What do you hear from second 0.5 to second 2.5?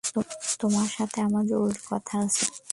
তোমার সাথে আমার জরুরি কথা আছে।